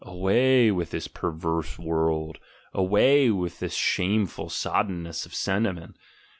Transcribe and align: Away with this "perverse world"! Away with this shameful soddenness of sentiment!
Away 0.03 0.71
with 0.71 0.89
this 0.89 1.07
"perverse 1.07 1.77
world"! 1.77 2.39
Away 2.73 3.29
with 3.29 3.59
this 3.59 3.75
shameful 3.75 4.49
soddenness 4.49 5.27
of 5.27 5.35
sentiment! 5.35 5.95